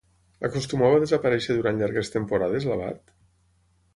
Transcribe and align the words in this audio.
Acostumava 0.47 0.95
a 0.99 1.03
desaparèixer 1.03 1.57
durant 1.59 1.77
llargues 1.83 2.11
temporades 2.17 2.65
l'abat? 2.71 3.17